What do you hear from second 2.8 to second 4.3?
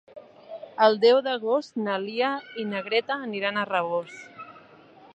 Greta aniran a Rabós.